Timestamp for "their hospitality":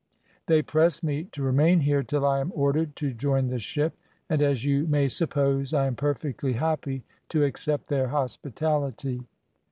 7.87-9.27